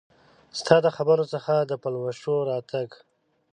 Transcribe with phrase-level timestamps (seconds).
[0.59, 2.89] ستا د خبرو څخه د پلوشو د راتګ